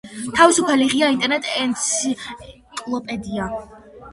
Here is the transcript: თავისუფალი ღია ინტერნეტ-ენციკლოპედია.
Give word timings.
თავისუფალი 0.37 0.87
ღია 0.93 1.09
ინტერნეტ-ენციკლოპედია. 1.17 3.51